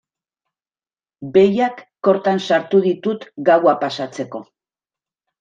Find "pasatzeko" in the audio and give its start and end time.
3.85-4.45